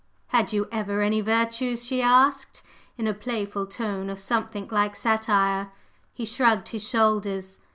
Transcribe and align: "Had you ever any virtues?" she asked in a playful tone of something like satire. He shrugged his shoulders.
"Had 0.29 0.51
you 0.51 0.67
ever 0.71 1.03
any 1.03 1.21
virtues?" 1.21 1.85
she 1.85 2.01
asked 2.01 2.63
in 2.97 3.05
a 3.05 3.13
playful 3.13 3.67
tone 3.67 4.09
of 4.09 4.17
something 4.19 4.67
like 4.71 4.95
satire. 4.95 5.71
He 6.11 6.25
shrugged 6.25 6.69
his 6.69 6.89
shoulders. 6.89 7.59